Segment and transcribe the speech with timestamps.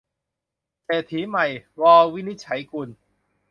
[0.83, 1.45] เศรษฐีใหม่-
[1.81, 2.89] ว วินิจฉัยกุล